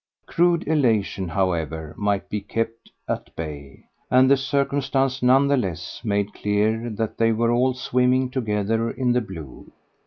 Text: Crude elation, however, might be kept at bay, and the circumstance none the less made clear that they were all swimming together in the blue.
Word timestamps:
Crude 0.25 0.67
elation, 0.67 1.27
however, 1.27 1.93
might 1.95 2.27
be 2.27 2.41
kept 2.41 2.89
at 3.07 3.35
bay, 3.35 3.83
and 4.09 4.31
the 4.31 4.35
circumstance 4.35 5.21
none 5.21 5.47
the 5.47 5.55
less 5.57 6.01
made 6.03 6.33
clear 6.33 6.89
that 6.89 7.19
they 7.19 7.31
were 7.31 7.51
all 7.51 7.75
swimming 7.75 8.31
together 8.31 8.89
in 8.89 9.11
the 9.11 9.21
blue. 9.21 9.71